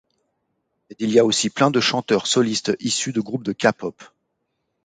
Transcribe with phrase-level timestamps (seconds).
[0.89, 4.03] Mais il y a aussi plein de chanteurs solistes issus de groupes de K-pop.